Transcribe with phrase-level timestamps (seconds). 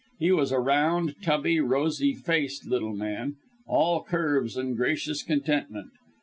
[0.17, 3.35] He was a round, tubby, rosy faced little man,
[3.67, 5.91] all curves and gracious contentment.